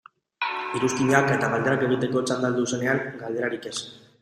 [0.79, 3.79] Iruzkinak eta galderak egiteko txanda heldu zenean, galderarik ez.